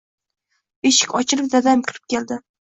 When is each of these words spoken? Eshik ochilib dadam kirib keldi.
Eshik 0.91 1.15
ochilib 1.21 1.53
dadam 1.53 1.87
kirib 1.87 2.11
keldi. 2.17 2.43